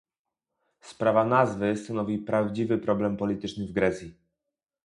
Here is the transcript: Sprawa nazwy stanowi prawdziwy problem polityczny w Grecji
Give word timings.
Sprawa 0.79 1.25
nazwy 1.25 1.77
stanowi 1.77 2.17
prawdziwy 2.17 2.77
problem 2.77 3.17
polityczny 3.17 3.67
w 3.67 3.71
Grecji 3.71 4.17